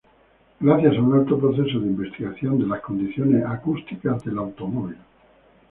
[0.59, 4.97] Gracias a un alto proceso de investigación de las condiciones acústicas del automóvil.